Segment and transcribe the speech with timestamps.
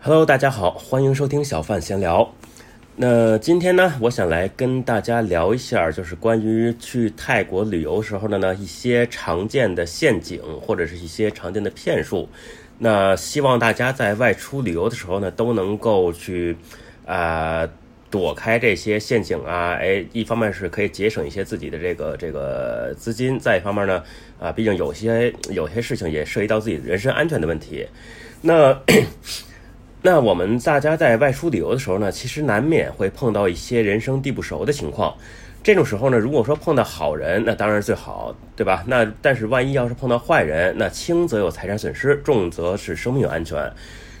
[0.00, 2.32] Hello，大家好，欢迎收听小范闲聊。
[2.94, 12.28] 那今天呢，我想来跟大家聊一下，就是关于去泰国旅游时候的呢一些常见的陷阱或者是一些常见的骗术。
[12.78, 16.56] 那希望大家在外出旅游的时候呢，都能够去
[17.04, 17.68] 啊
[18.08, 19.72] 躲开这些陷阱啊。
[19.72, 24.04] 哎，一方面是可以节省一些自己的这个这个资金，再一方面呢，
[24.38, 27.84] 啊，毕竟有些有些事情也涉及到自己人身安全的问题。
[28.40, 28.80] 那
[30.00, 35.14] 那我们大家在外出旅游的时候呢，其实难免会碰到一些人生地不熟的情况。
[35.60, 38.84] 这种时候呢，如果说碰到好人，那当然最好，对吧？
[38.86, 43.70] 那但是万一要是碰到坏人，那轻则有财产损失，重则是生命安全。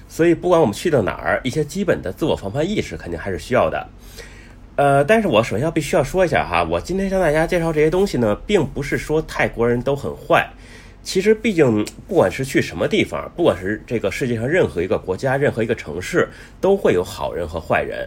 [0.08, 3.86] 所以不管我们去到哪儿，一些基本的自我防范意识肯定还是需要的。
[4.74, 10.48] 呃，但是我首先要必须要说一下哈，我今天向大家介绍这些东西呢，并不是说泰国人都很坏。
[11.08, 16.28] 其实，毕竟不管是去什么地方，不管是这个世界上任何一个国家、任何一个城市，
[16.60, 18.06] 都会有好人和坏人。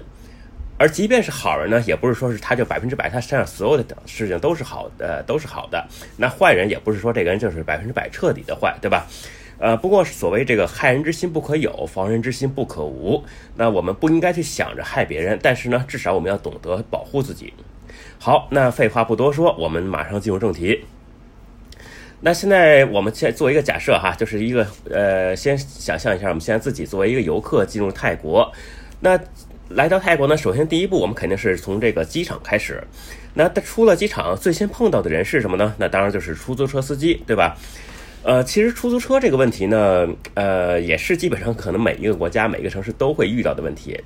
[0.78, 5.84] 而即便是好人呢，也不是说是他就百分之百，他身上所有的事情都是好的，都是好的。
[6.16, 9.08] 那坏人也不是说这个人就是百分之百彻底的坏，对吧？
[9.58, 13.24] 呃，不过所谓这个害人之心不可有，防人之心不可无。
[13.56, 17.52] 那我们不应该去想着害别人，但是呢，至少我们要懂得保护自己。
[18.20, 20.86] 好，那废话不多说，我们马上进入正题。
[22.24, 28.52] 那现在我们先做一个假设哈，就是一个呃，先想象一下，我们现在自己作为一个游客进入泰国，
[29.00, 29.20] 那
[29.70, 32.84] 来到泰国呢，首先第一步我们肯定是从这个机场开始。
[33.34, 35.74] 那出了机场，最先碰到的人是什么呢？
[35.80, 37.58] 那当然就是出租车司机，对吧？
[38.22, 44.00] 呃，其实出租车这个问题呢，呃，也是基本上可能每一个国家、每一个城市都会遇到的问题。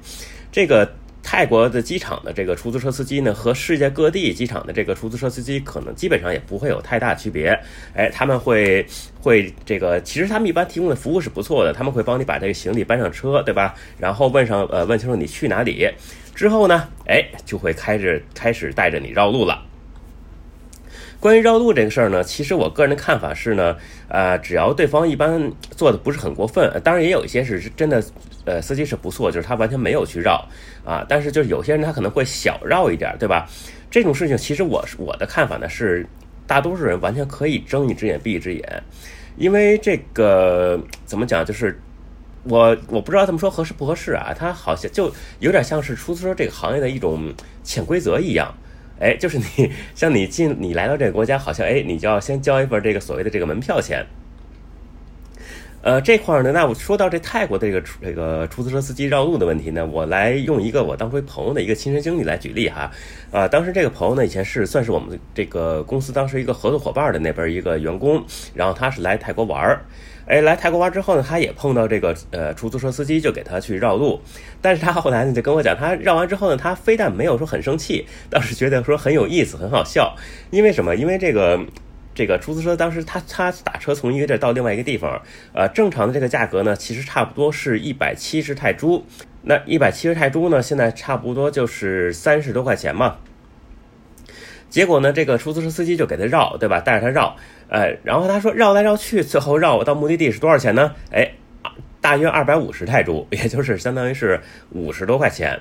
[0.51, 0.89] 这个。
[1.27, 7.59] 泰国的机场的这个出租车司机呢，和世界各地机场的这个出租车司机可能基本上也不会有太大区别。
[7.95, 8.85] 哎，他们会
[9.19, 13.73] 会这个，其实他们一般提供的服务是不错的，他们会帮你把这个行李搬上车，对吧？
[13.97, 15.89] 然后问上呃问清楚你去哪里
[16.35, 19.65] 之后呢，哎，就会开着开始带着你绕路了。
[21.25, 23.75] 关于绕路这个事儿呢，其实我个人的看法是呢，
[24.09, 28.03] 呃，只要对方一般做的不是很过分，当然也有一些是真的，
[28.45, 30.47] 呃，司机是不错，就是他完全没有去绕
[30.85, 33.49] 啊，但是就是有些人他可能会小绕一点，对吧？
[33.89, 36.05] 这种事情其实我是我的看法呢是，
[36.45, 38.83] 大多数人完全可以睁一只眼闭一只眼，
[39.35, 41.81] 因为这个怎么讲，就是
[42.43, 48.53] 我我不知道这么说合适不合适啊，他好像就有点像是出租车这个行业的一种潜规则一样。
[48.99, 54.05] 哎，就是你，像你进，你来到这个国家，好像哎，你就要先交一份这个所谓的这个门票钱。
[55.85, 62.91] 呃，这块呢，那我说到这泰国的这个这个出租车司机绕路的问题呢，我来用一个我当初朋友的一个亲身经历来举例哈。
[63.31, 68.25] 啊，当时这个朋友呢，以前是算是我们这个公司当时一个合作伙伴的那边一个员工，
[68.55, 69.85] 然后他是来泰国玩儿。
[70.25, 74.19] 哎，来泰国玩之后呢，他也碰到这个呃出租车司机，就给他去绕路。
[74.59, 80.15] 但是他后来呢，就跟我讲，他绕完之后呢，他非但没有说很生气，倒是觉得说很有意思，很好笑。
[80.49, 80.95] 因为什么？
[80.95, 81.59] 因为这个
[82.15, 85.21] 这个出租车当时他他打车从一个地儿到另外一个地方，
[85.53, 89.05] 呃，正常的这个价格呢，其实差不多是一百七十泰铢。
[89.43, 93.17] 那一百七十泰铢呢，现在差不多就是三十多块钱嘛。
[94.69, 96.79] 结果呢，这个出租车司机就给他绕，对吧？
[96.79, 97.35] 带着他绕。
[97.69, 100.93] 哎，然后他说绕来绕去，最后绕到目的地是多少钱呢？
[101.11, 101.33] 哎，
[102.01, 104.39] 大约二百五十泰铢，也就是相当于是
[104.71, 105.59] 五十多块钱，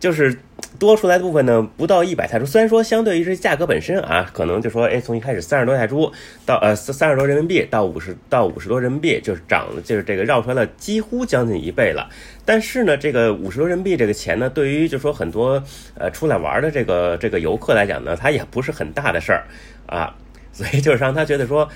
[0.00, 0.38] 就是
[0.78, 2.46] 多出来的部分呢，不到一百泰铢。
[2.46, 6.12] 虽然说相对于这价格本身啊，可能就说，哎，从一开始三十多泰铢
[6.46, 12.08] 到呃三三十多人民币到五十到五十多人民币，就是涨，就是这个绕出来了几乎将近一倍了。
[12.44, 15.62] 但是呢，这个五十多人民币这个钱呢，对于就说很多
[15.96, 19.44] 呃出来玩的这个这个游客来讲呢，它也不是很大的事儿
[19.86, 20.14] 啊。
[20.52, 21.68] 所以就是让他觉得说，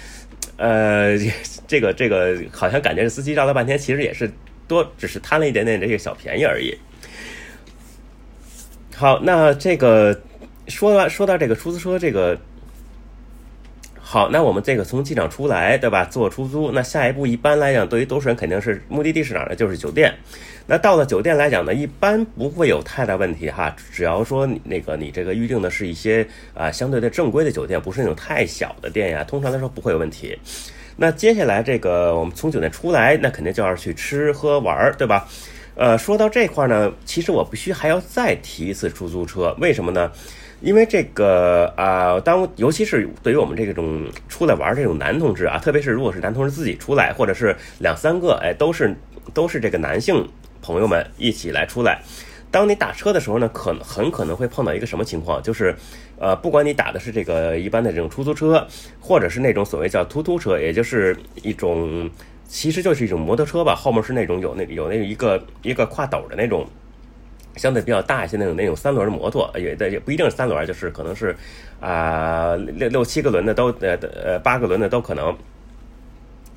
[0.56, 1.16] 呃，
[1.68, 4.28] 这个这个好像感觉这司机绕了半天，其实也是
[4.66, 6.76] 多只是贪了一点点这个小便宜而已。
[9.02, 10.16] 好，那这个
[10.68, 12.38] 说完说到这个出租车这个，
[14.00, 16.04] 好，那我们这个从机场出来，对吧？
[16.04, 19.56] 坐出租，那下一步一般来讲，对于多数人肯定是目的地是哪呢？
[19.56, 20.14] 就是酒店。
[20.69, 30.38] 那到了酒店来讲呢，一般不会有太大问题哈，只要说你那个你这个预定的是一些啊相对的正规的酒店，不是那种太小的店呀，通常来说不会有问题。
[30.94, 35.26] 那接下来这个我们从酒店出来，那肯定就要去吃喝玩儿，对吧？
[35.74, 40.10] 呃，说到这块呢，其实我必须还要再提一次出租车，为什么呢？
[40.60, 48.96] 因为这个啊，当尤其是对于我们这种出来玩这种男同志啊，特别是如果是男同志自己出来，或者是两三个，哎，都是
[49.34, 50.28] 都是这个男性。
[50.64, 52.00] 朋友们一起来出来，
[52.48, 55.75] 当你打车的时候呢，可能很可能会碰到一个什么情况，就是，
[56.20, 58.64] 呃，不管你打的是这个一般的这种出租车，
[59.00, 62.08] 或者是那种所谓叫突突车，也就是一种
[62.52, 66.66] 其实就是一种摩托车吧，后面是那种有那有那一个一个挎斗的那种，
[67.56, 71.34] 相对比较大一些那种那种三轮的摩托，也也不一定是三轮，就是可能是
[71.81, 75.34] 啊六六七个轮的都呃呃八个轮的都可能。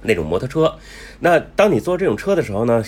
[0.08, 0.72] 那种摩托车，
[1.20, 2.84] 那当你坐这种车的时候呢，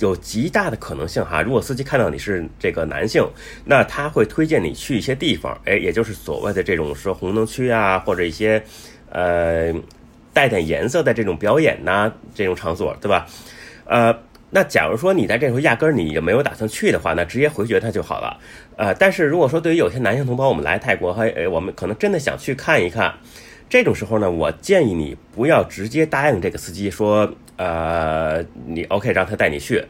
[0.00, 3.22] 有极大的可能性哈，如果司机看到你是这个男性，
[3.66, 8.64] 那他会推荐你去一些地方，哎，也就是所谓的这种说红灯区啊，或者一些
[9.10, 9.70] 呃
[10.32, 13.26] 带点颜色的这种表演呐，这种场所，对吧？
[13.84, 14.16] 呃，
[14.50, 18.38] 那假如说你在这时候压根儿你也没有打算去的话，那直接回绝他就好了。
[18.76, 23.14] 呃，但是如果说对于有些男性同胞，我们来泰国，还，我们可能真的想去看一看。
[23.68, 29.82] 这种时候呢，我建议你不要直接答应这个司机说，呃，你 OK 让他带你去，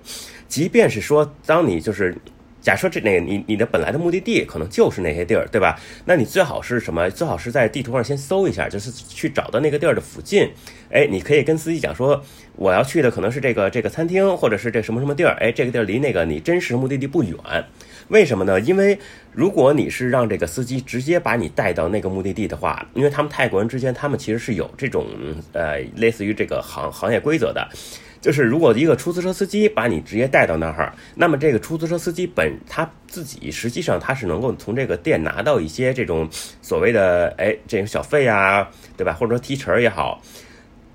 [0.47, 2.15] 即便是说，当你就是
[2.63, 5.79] 假设这那你你的本来的目的地可能就是那些地儿，对吧？
[6.07, 7.11] 那你最好是什么？
[7.11, 10.49] 最好是在地图上先搜一下，就是去找到那个地儿的附近。
[10.91, 12.23] 哎，你可以跟司机讲说，
[12.55, 15.37] 我要去的可能是这个这个餐厅，或者是这什么什么地儿。
[15.41, 17.37] 哎，这个地儿离那个你真实目的地不远。
[18.09, 18.61] 为什么呢？
[18.61, 18.99] 因为
[19.33, 25.07] 如果你是让这个司机直接把你带到那个目的地的话，因为他们泰国人之间，他们其实是有这种
[25.53, 27.67] 呃类似于这个行行业规则的，
[28.23, 36.29] 就是如果一个出租车司机把你直接带到那儿，那么这个出租车司机本他自己实际上他是能够从这个店拿到一些这种
[36.63, 39.13] 所谓的哎这种小费啊，对吧？
[39.13, 40.23] 或者说提成也好，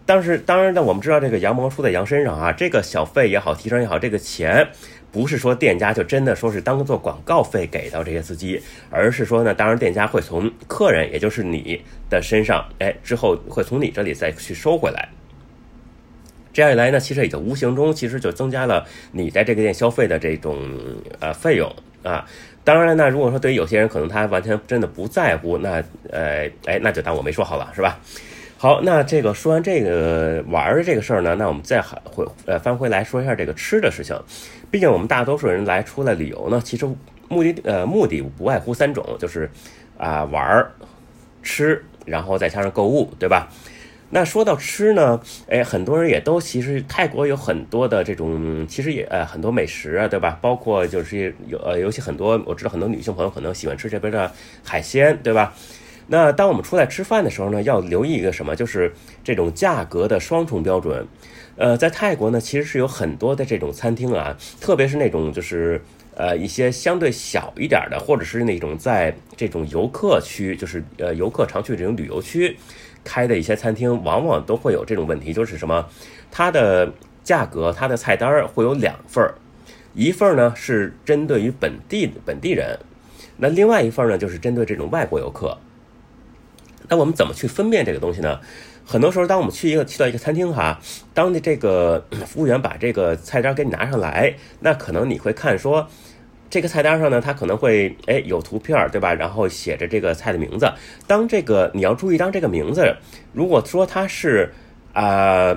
[0.05, 4.65] 但是当然呢，我们知道这个羊毛出在羊身上啊，这个小费也好，提成也好，这个钱。
[5.09, 15.09] 不是说店家就真的说是当做广告费给到这些司机，而是说呢，当然店家会从客人，也就是你的身上，哎，之后会从你这里再去收回来。
[16.57, 20.59] 这样一来呢，其实也就无形中其实就增加了你在这个店消费的这种
[21.19, 21.71] 呃费用
[22.01, 22.25] 啊。
[22.63, 27.99] 当然呢，如果说对于有些人可能他完全真的不在乎，那呃，哎，那就当我没说好了，是吧？
[28.57, 34.19] 好，那这个说完这个玩儿这个事儿呢，那我们再回呃翻回来说一下这个吃的事情。
[34.71, 36.87] 毕竟我们大多数人来出来旅游呢，其实
[37.29, 39.47] 目的呃目的不外乎三种，就是
[39.95, 40.71] 啊玩儿、
[41.43, 43.47] 吃，然后再加上购物，对吧？
[44.09, 50.37] 那说到吃呢，哎，很多人也都其实泰国有很多的这种，其实也呃很多美食啊，对吧？
[50.41, 54.31] 包括就是有呃尤其很多我知道很多女性朋友可能喜欢吃这边的
[54.63, 55.53] 海鲜，对吧？
[56.07, 58.55] 那当我们出来吃饭的时候呢，要留意一个什么？
[58.55, 58.93] 就是
[59.25, 61.05] 这种价格的双重标准。
[61.57, 65.81] 呃，在泰国呢，其实是有很多的这种餐厅啊，特别是那种就是
[66.15, 72.55] 呃一些相对小一点的，或者是那种在这种游客区，就是呃游客常去这种旅游区
[73.07, 75.87] 开的一些餐厅，往往都会有这种问题，就是什么？
[76.29, 76.91] 它的
[77.23, 79.35] 价格，它的菜单会有两份儿，
[79.93, 82.77] 一份儿呢是针对于本地本地人，
[83.37, 85.57] 那另外一份呢就是针对这种外国游客。
[86.89, 88.39] 那我们怎么去分辨这个东西呢？
[88.85, 90.79] 很多时候，当我们去一个去到一个餐厅哈，
[91.13, 95.87] 当地这个服务员把这个菜单给你拿上来，那可能你会看说，
[96.49, 99.13] 这个菜单上呢，它可能会哎有图片对吧？
[99.13, 100.71] 然后写着这个菜的名字。
[101.05, 102.95] 当这个你要注意，当这个名字
[103.33, 104.51] 如果说它是
[104.93, 105.55] 啊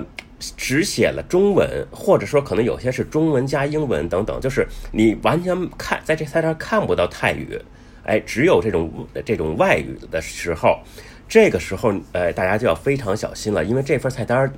[0.57, 7.59] 只写了中文，或者说可能有些是中文加英文等等，就是你完全看在这菜单看不到泰语，
[8.03, 10.79] 哎，只有这种这种外语的时候。
[11.29, 14.51] 这个时候，呃，大家就要非常小心了，因为这份菜单，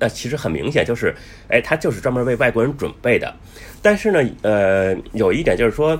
[0.00, 1.14] 呃，其实很明显就是，
[1.48, 3.34] 哎，它就是专门为外国人准备的。
[3.80, 5.98] 但是呢，呃，有一点就是说，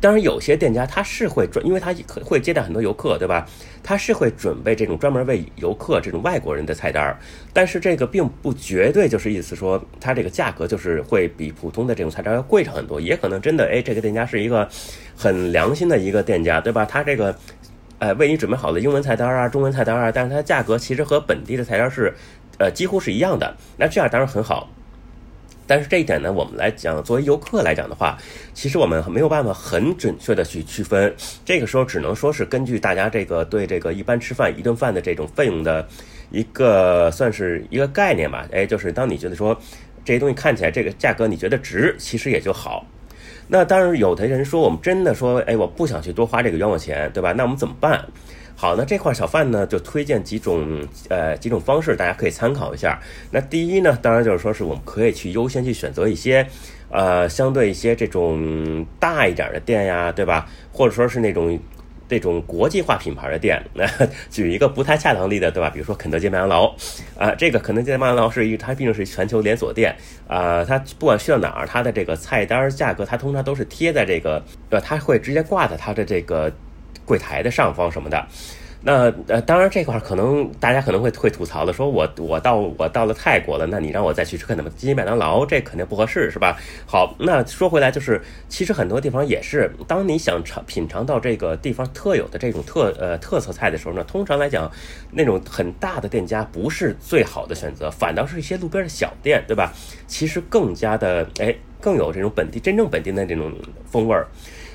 [0.00, 3.46] 当然有些店家他是会专，因为他会接待很多游客，对吧？
[3.82, 7.16] 他是会准备这种专门为游客这种外国人的菜单儿。
[7.52, 13.00] 但是这个并不绝对就是意思说，它这个价格就是会比普通的这种菜单要贵上很多。
[13.00, 14.68] 也可能真的，哎，这个店家是一个
[15.16, 16.84] 很良心的一个店家，对吧？
[16.84, 17.34] 他这个。
[17.98, 22.12] 呃，为你准备好的英文菜单啊，中文菜单啊，但是它价格其实和本地的菜单是，
[22.62, 23.56] 呃，几乎是一样的。
[23.76, 24.68] 那这样当然很好，
[25.66, 28.16] 但是这一点呢，我们来讲，作为游客来讲的话，
[28.54, 31.12] 其实我们没有办法很准确的去区分。
[31.44, 35.84] 这个时候只能说是根据大家这个对这个一般吃饭一顿饭的这种费用的
[36.30, 38.46] 一个算是一个概念吧。
[38.52, 39.58] 哎，就是当你觉得说
[40.04, 42.86] 这些东西看起来这个价格你觉得值，其实也就好。
[43.48, 47.32] 那当然，有的人说我们真的说，哎，我不想去多花这个冤枉钱，对吧？
[47.32, 48.02] 那我们怎么办？
[48.56, 53.00] 好，那这块小贩呢就推荐几种呃几种方式，大家可以参考一下。
[53.30, 56.46] 那第一呢，当然就是说是我们可以去优先去选择一些
[56.90, 60.46] 呃相对一些这种大一点的店呀，对吧？
[60.72, 61.58] 或者说是那种。
[62.08, 63.86] 这种国际化品牌的店，那
[64.28, 65.70] 举一个不太恰当例子，对吧？
[65.70, 66.66] 比如说肯德基、麦当劳，
[67.16, 69.96] 啊，这个肯德基、麦当劳是一，它毕竟是全球连锁店，
[70.28, 76.52] 啊，它不管去到哪儿，它的这个菜单价格，它通常都是贴在这个，呃，它会直接挂在它的这个
[77.12, 78.26] 柜台的上方什么的。
[78.84, 86.58] 那呃，当然这块可能大家可能会会吐槽的，说我我到我到了泰国了，那你让我再去吃肯德基、麦当劳，这肯定不合适，是吧？
[86.84, 94.68] 好，那说回来就是，其实很多地方也是，当你想尝品尝到这个地方特有的这种特呃特色菜的时候呢，通常来讲，
[95.12, 99.72] 那种很大的店家不是最好的选择，反倒是一些路边的小店，对吧？
[100.08, 103.52] 其实更加的哎，更有这种本地真正本地的这种
[103.88, 104.26] 风味儿。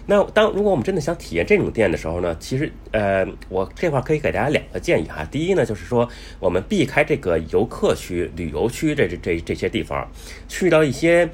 [0.10, 5.28] 那当如果我们真的想体验这种店的时候呢，其实呃，我这块可以给大家两个建议哈。
[5.30, 6.08] 第一呢，就是说
[6.40, 10.10] 我们避开这个游客区、旅游区这这这这些地方，
[10.48, 11.30] 去到一些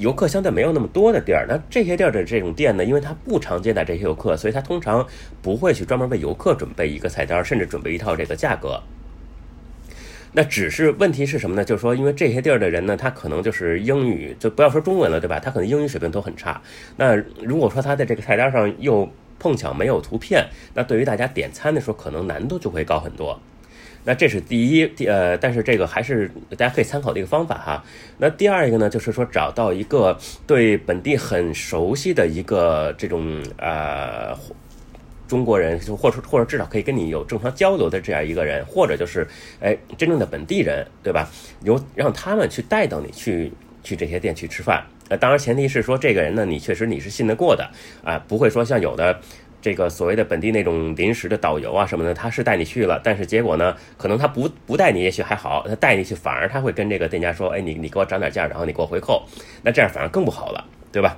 [0.00, 1.46] 游客相对没有那么多的地儿。
[1.48, 5.06] 那这些地儿的这种店呢，因为它不常接待这些游客，所以它通常
[5.40, 8.82] 不会去专门为游客准备一个菜单，甚至准备一套这个价格。
[10.32, 11.64] 那只是问题是什么呢？
[11.64, 15.40] 就是说，因为这些地儿的人呢，他可能就是英语，就不要说中文了，对吧？
[15.40, 16.60] 他可能英语水平都很差。
[16.96, 23.40] 那如果说他在这个菜单上又碰巧没有图片，那对于大家点餐的时候，可能难度就会高很多。
[24.04, 27.84] 那这是第一，呃，但是这个还是大家可以参考的一个方法哈。
[28.18, 34.36] 那第二一个呢，就是说找到一个对本地很熟悉的一个这种呃。
[35.26, 39.26] 中国人，就或者或者至少可以跟你有正常交流的这样一个人，或者就是
[39.60, 41.28] 哎真正的本地人，对吧？
[41.62, 43.52] 由让他们去带到你去
[43.82, 44.84] 去这些店去吃饭。
[45.08, 47.70] 呃，当然前提是说这个人呢，你确实你是信得过的
[48.02, 49.20] 啊，不会说像有的
[49.62, 59.24] 这个所谓的本地那种临时的导游啊什么的，他是带你去了，但是结果呢，可能他不不带你也许还好，他带你去反而他会跟这个店家说，哎你你给我涨点价，然后你给我回扣，
[59.62, 61.16] 那这样反而更不好了，对吧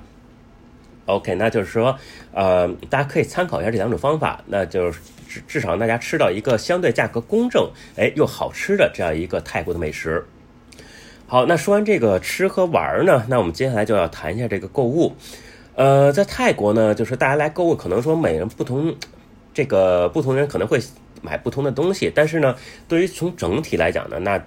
[1.09, 1.99] ？OK，那就是说，
[2.35, 10.27] 呃，大家可以参考一下这两种方法，那就是至至少大家吃到一个相对价格公正，哎，又好吃的这样一个泰国的美食。
[11.27, 15.15] 好，那说完这个吃和玩呢，那我们接下来就要谈一下这个购物。
[15.75, 18.95] 呃，在泰国呢，就是大家来购物，可能说每人不同，
[19.55, 20.79] 这个不同人可能会
[21.23, 22.55] 买不同的东西，但是呢，
[22.87, 24.38] 对于从整体来讲呢，那。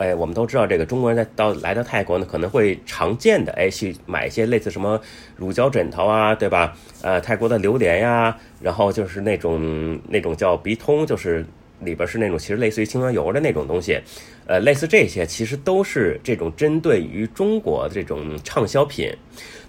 [0.00, 4.98] 哎，我们都知道这个中国人在到来到泰国呢，可能会常见的哎去买一些类似什么
[5.36, 6.74] 乳胶枕头啊，对吧？
[7.02, 11.44] 呃，泰国的榴莲呀，然后就是那种那种叫鼻通，就是
[11.80, 14.00] 里边是那种其实类似于清凉油的那种东西，
[14.46, 19.14] 呃，类似这些其实都是这种针对于中国的这种畅销品。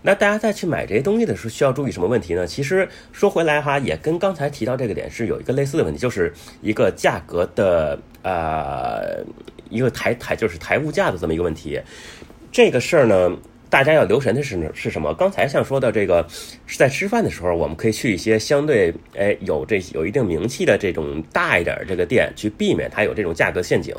[0.02, 2.48] 那大家再去买这些东西的时候，需要注意什么问题呢？
[2.48, 9.26] 其实说回来哈，也跟刚才提到这个点是有一个类似的问题，就是一个价格的呃。
[9.72, 11.82] 一个抬抬就是抬物价的这么一个问题，
[12.51, 13.36] 这个事儿呢，
[13.70, 15.13] 大家要留神的是是什么？
[15.13, 16.28] 刚才像说的这个
[16.68, 23.96] 是在吃饭的时候，我们可以去一些相对哎有这有一定名气的这种大一点这个店，去避免它有这种价格陷阱。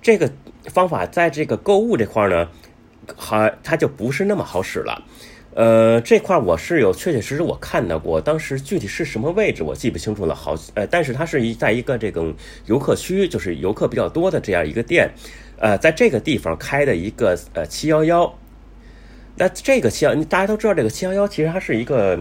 [0.00, 0.30] 这个
[0.64, 2.48] 方法在这个购物这块呢，
[3.16, 5.02] 还它就不是那么好使了。
[5.54, 10.34] 呃，这块我是有确确实实我看到过，当时具体是什么位置我记不清楚了。
[10.34, 12.34] 好，呃，但是它是一在一个这种
[12.66, 15.08] 游客区，就是游客比较多的这样一个店，
[15.58, 18.36] 呃，在这个地方开的一个呃七幺幺。
[19.36, 22.18] 那这个七幺，大家都知道这个七幺幺其实它是一个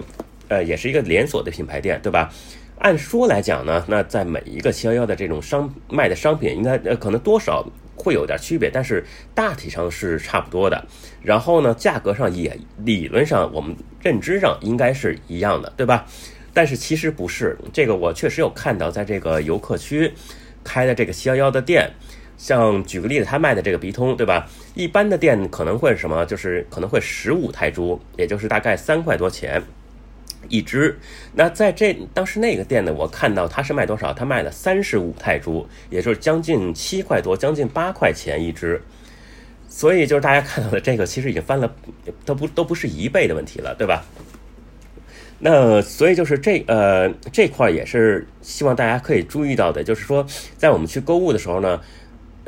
[0.49, 2.31] 呃，也是一个连锁的品牌店，对吧？
[2.77, 7.65] 按说来讲呢，那在每一个七幺幺的这种商卖的商品，应该呃可能多少。
[7.95, 10.85] 会有点区别，但是大体上是差不多的。
[11.21, 16.05] 然后呢，价格上也理论上我们认知上应该是一样的，对吧？
[16.53, 17.57] 但是其实不是。
[17.71, 20.11] 这个我确实有看到，在这个游客区
[20.63, 21.89] 开的这个七幺幺的店，
[22.37, 24.47] 像举个例子，他卖的这个鼻通，对吧？
[24.75, 26.25] 一般的店可能会什么？
[26.25, 29.61] 就是可能会十五泰铢，也就是大概三块多钱。
[30.49, 30.97] 一只，
[31.33, 34.13] 那在这当时那个店呢，我看到它是卖多少？
[34.13, 38.81] 它卖了三十五泰铢，也就是将近七块多，将近八块钱一只。
[39.67, 41.75] 所以就是大家看到的这个，其实已经翻了，
[42.25, 44.05] 都不都不是一倍的问题了，对吧？
[45.39, 50.25] 那所以就是这呃这块也是希望大家可以注意到的，就是说
[50.57, 51.81] 在我们去购物的时候呢。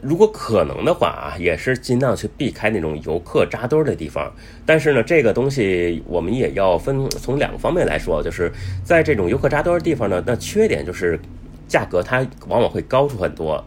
[0.08, 4.32] 如果可能的话啊，也是尽量去避开那种游客扎堆的地方。
[4.64, 8.52] 但是呢，这个东西我们也要分从两个方面来说，就是
[8.84, 11.20] 在这种游客扎堆的地方呢，那缺点就是
[11.68, 13.64] 价格它往往会高出很多。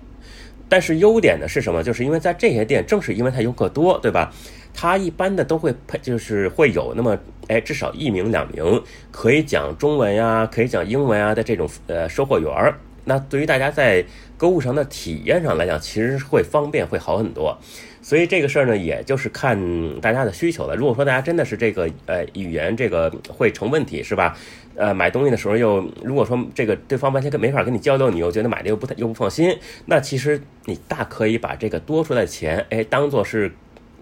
[0.68, 1.82] 但是优点呢是什么？
[1.82, 4.32] 就是因为在这些店，正是因为它游客多，对吧？
[4.72, 7.18] 它一般的都会配，就是会有那么
[7.48, 8.80] 哎至少一名两名
[9.10, 12.78] 可以讲中文呀，可以讲英文啊的这种呃售货员儿。
[13.08, 14.04] 那对于大家在
[14.36, 17.58] 购物上的体验上来讲，其实会方便，会好很多。
[18.02, 19.58] 所以这个事儿呢，也就是看
[20.00, 20.76] 大家的需求了。
[20.76, 24.36] 如果说大家真的是这个呃语言这个会成问题，是吧？
[24.76, 33.50] 呃，买东西的时候又如果说这个对方完全跟没法跟你交流，你又觉得买的又不太又不放心，那其实你大可以把这个多出来的钱，哎，当做是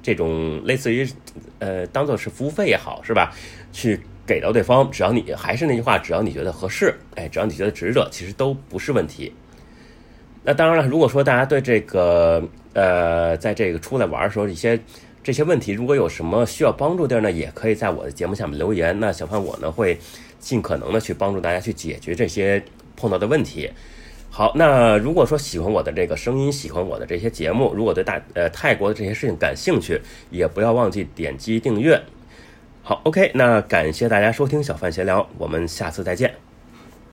[0.02, 1.08] 这种类似于
[1.60, 3.32] 呃当做是服务费也好，是吧？
[3.72, 4.00] 去。
[4.26, 9.33] 给到对方，只要你还是那句话，只要你觉得合适，哎，只要你觉得值得，其实都不是问题。
[10.42, 12.42] 那当然了，如果说大家对这个
[12.73, 14.78] 呃，在这个出来玩的时候一些
[15.23, 18.99] 这些问题，如果有什么需要帮助的呢，也可以在我的节目下面留言。
[19.00, 19.99] 那小范我呢会
[20.38, 22.62] 尽可能的去帮助大家去解决这些
[22.97, 23.68] 碰到的问题。
[24.30, 32.00] 好，那如果说喜欢我的这个声音，喜欢我的这些节目，如果对大呃泰国的这些事情感兴趣，也不要忘记点击订阅。
[32.88, 36.33] 好，OK，那感谢大家收听小范闲聊，我们下次再见。